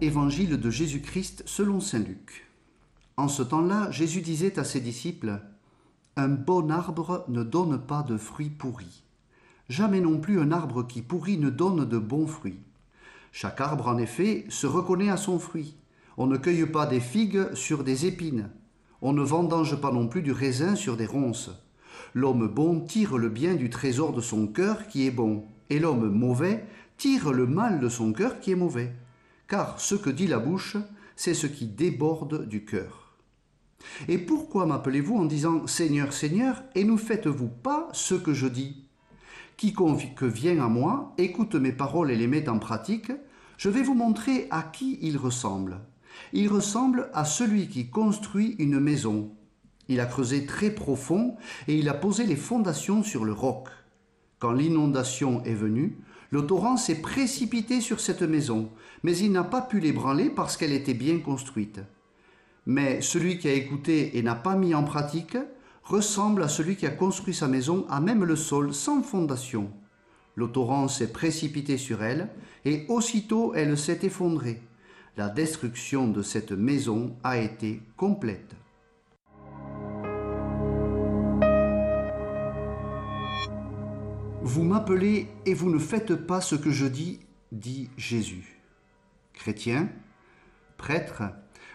Évangile 0.00 0.58
de 0.58 0.70
Jésus-Christ 0.70 1.44
selon 1.46 1.78
Saint 1.80 2.00
Luc. 2.00 2.50
En 3.16 3.28
ce 3.28 3.42
temps-là, 3.42 3.90
Jésus 3.92 4.22
disait 4.22 4.58
à 4.58 4.64
ses 4.64 4.80
disciples, 4.80 5.40
Un 6.16 6.28
bon 6.28 6.70
arbre 6.70 7.24
ne 7.28 7.44
donne 7.44 7.78
pas 7.78 8.02
de 8.02 8.16
fruits 8.16 8.50
pourris. 8.50 9.04
Jamais 9.68 10.00
non 10.00 10.18
plus 10.18 10.40
un 10.40 10.50
arbre 10.50 10.84
qui 10.86 11.00
pourrit 11.00 11.38
ne 11.38 11.48
donne 11.48 11.84
de 11.84 11.98
bons 11.98 12.26
fruits. 12.26 12.58
Chaque 13.30 13.60
arbre, 13.60 13.86
en 13.86 13.96
effet, 13.96 14.44
se 14.48 14.66
reconnaît 14.66 15.10
à 15.10 15.16
son 15.16 15.38
fruit. 15.38 15.76
On 16.16 16.26
ne 16.26 16.36
cueille 16.36 16.66
pas 16.66 16.86
des 16.86 17.00
figues 17.00 17.54
sur 17.54 17.84
des 17.84 18.04
épines. 18.04 18.50
On 19.00 19.12
ne 19.12 19.22
vendange 19.22 19.80
pas 19.80 19.92
non 19.92 20.08
plus 20.08 20.22
du 20.22 20.32
raisin 20.32 20.74
sur 20.74 20.96
des 20.96 21.06
ronces. 21.06 21.50
L'homme 22.14 22.48
bon 22.48 22.80
tire 22.80 23.16
le 23.16 23.28
bien 23.28 23.54
du 23.54 23.70
trésor 23.70 24.12
de 24.12 24.20
son 24.20 24.48
cœur 24.48 24.88
qui 24.88 25.06
est 25.06 25.12
bon, 25.12 25.44
et 25.70 25.78
l'homme 25.78 26.10
mauvais 26.10 26.66
tire 26.96 27.32
le 27.32 27.46
mal 27.46 27.80
de 27.80 27.88
son 27.88 28.12
cœur 28.12 28.40
qui 28.40 28.50
est 28.50 28.56
mauvais. 28.56 28.92
Car 29.48 29.80
ce 29.80 29.94
que 29.94 30.10
dit 30.10 30.26
la 30.26 30.38
bouche, 30.38 30.76
c'est 31.16 31.34
ce 31.34 31.46
qui 31.46 31.66
déborde 31.66 32.48
du 32.48 32.64
cœur. 32.64 33.16
Et 34.08 34.18
pourquoi 34.18 34.66
m'appelez-vous 34.66 35.16
en 35.16 35.24
disant 35.26 35.66
Seigneur, 35.66 36.12
Seigneur, 36.12 36.62
et 36.74 36.84
ne 36.84 36.96
faites-vous 36.96 37.48
pas 37.48 37.88
ce 37.92 38.14
que 38.14 38.32
je 38.32 38.46
dis? 38.46 38.88
Quiconque 39.56 40.22
vient 40.22 40.64
à 40.64 40.68
moi, 40.68 41.14
écoute 41.18 41.54
mes 41.54 41.72
paroles 41.72 42.10
et 42.10 42.16
les 42.16 42.26
met 42.26 42.48
en 42.48 42.58
pratique, 42.58 43.12
je 43.56 43.68
vais 43.68 43.82
vous 43.82 43.94
montrer 43.94 44.48
à 44.50 44.62
qui 44.62 44.98
il 45.02 45.16
ressemble. 45.16 45.80
Il 46.32 46.48
ressemble 46.48 47.10
à 47.12 47.24
celui 47.24 47.68
qui 47.68 47.88
construit 47.88 48.56
une 48.58 48.80
maison. 48.80 49.30
Il 49.88 50.00
a 50.00 50.06
creusé 50.06 50.46
très 50.46 50.70
profond 50.70 51.36
et 51.68 51.76
il 51.76 51.88
a 51.88 51.94
posé 51.94 52.24
les 52.24 52.36
fondations 52.36 53.02
sur 53.02 53.24
le 53.24 53.32
roc. 53.32 53.68
Quand 54.38 54.52
l'inondation 54.52 55.44
est 55.44 55.54
venue, 55.54 55.98
le 56.34 56.44
torrent 56.44 56.76
s'est 56.76 57.00
précipité 57.00 57.80
sur 57.80 58.00
cette 58.00 58.22
maison, 58.22 58.68
mais 59.04 59.16
il 59.16 59.30
n'a 59.30 59.44
pas 59.44 59.62
pu 59.62 59.78
l'ébranler 59.78 60.30
parce 60.30 60.56
qu'elle 60.56 60.72
était 60.72 60.92
bien 60.92 61.20
construite. 61.20 61.78
Mais 62.66 63.00
celui 63.00 63.38
qui 63.38 63.46
a 63.46 63.52
écouté 63.52 64.18
et 64.18 64.22
n'a 64.24 64.34
pas 64.34 64.56
mis 64.56 64.74
en 64.74 64.82
pratique 64.82 65.38
ressemble 65.84 66.42
à 66.42 66.48
celui 66.48 66.74
qui 66.74 66.86
a 66.86 66.90
construit 66.90 67.34
sa 67.34 67.46
maison 67.46 67.86
à 67.88 68.00
même 68.00 68.24
le 68.24 68.34
sol 68.34 68.74
sans 68.74 69.04
fondation. 69.04 69.70
Le 70.34 70.48
torrent 70.48 70.88
s'est 70.88 71.12
précipité 71.12 71.78
sur 71.78 72.02
elle, 72.02 72.30
et 72.64 72.84
aussitôt 72.88 73.54
elle 73.54 73.78
s'est 73.78 74.00
effondrée 74.02 74.60
la 75.16 75.28
destruction 75.28 76.08
de 76.08 76.22
cette 76.22 76.50
maison 76.50 77.14
a 77.22 77.38
été 77.38 77.80
complète. 77.96 78.56
Vous 84.46 84.62
m'appelez 84.62 85.28
et 85.46 85.54
vous 85.54 85.70
ne 85.70 85.78
faites 85.78 86.14
pas 86.14 86.42
ce 86.42 86.54
que 86.54 86.70
je 86.70 86.84
dis, 86.84 87.20
dit 87.50 87.88
Jésus. 87.96 88.60
Chrétien, 89.32 89.88
prêtre, 90.76 91.22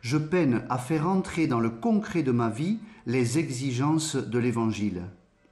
je 0.00 0.16
peine 0.16 0.64
à 0.70 0.78
faire 0.78 1.06
entrer 1.06 1.46
dans 1.46 1.60
le 1.60 1.68
concret 1.68 2.22
de 2.22 2.32
ma 2.32 2.48
vie 2.48 2.78
les 3.04 3.38
exigences 3.38 4.16
de 4.16 4.38
l'Évangile. 4.38 5.02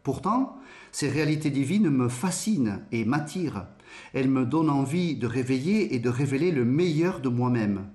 Pourtant, 0.02 0.56
ces 0.90 1.10
réalités 1.10 1.50
divines 1.50 1.90
me 1.90 2.08
fascinent 2.08 2.80
et 2.92 3.04
m'attirent. 3.04 3.66
Elles 4.14 4.30
me 4.30 4.46
donnent 4.46 4.70
envie 4.70 5.14
de 5.14 5.26
réveiller 5.26 5.94
et 5.94 5.98
de 5.98 6.08
révéler 6.08 6.50
le 6.50 6.64
meilleur 6.64 7.20
de 7.20 7.28
moi-même. 7.28 7.88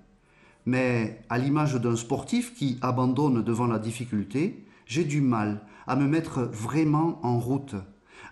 Mais 0.67 1.23
à 1.29 1.39
l'image 1.39 1.73
d'un 1.73 1.95
sportif 1.95 2.53
qui 2.53 2.77
abandonne 2.83 3.41
devant 3.41 3.65
la 3.65 3.79
difficulté, 3.79 4.63
j'ai 4.85 5.05
du 5.05 5.21
mal 5.21 5.65
à 5.87 5.95
me 5.95 6.05
mettre 6.05 6.43
vraiment 6.43 7.19
en 7.25 7.39
route, 7.39 7.73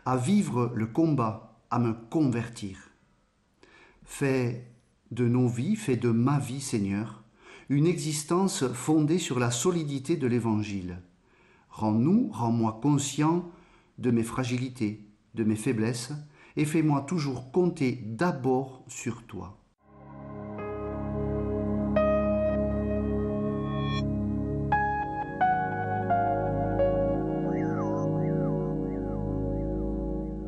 à 0.05 0.17
vivre 0.17 0.71
le 0.75 0.85
combat, 0.85 1.59
à 1.71 1.79
me 1.79 1.93
convertir. 1.93 2.91
Fais 4.03 4.71
de 5.11 5.27
nos 5.27 5.47
vies, 5.47 5.75
fais 5.75 5.97
de 5.97 6.09
ma 6.09 6.39
vie, 6.39 6.61
Seigneur, 6.61 7.23
une 7.69 7.87
existence 7.87 8.67
fondée 8.67 9.17
sur 9.17 9.39
la 9.39 9.49
solidité 9.49 10.15
de 10.15 10.27
l'Évangile. 10.27 11.01
Rends-nous, 11.69 12.29
rends-moi 12.31 12.79
conscient 12.81 13.49
de 13.97 14.11
mes 14.11 14.23
fragilités, 14.23 15.05
de 15.33 15.43
mes 15.43 15.55
faiblesses, 15.55 16.13
et 16.55 16.65
fais-moi 16.65 17.01
toujours 17.01 17.51
compter 17.51 18.03
d'abord 18.05 18.83
sur 18.87 19.23
toi. 19.23 19.57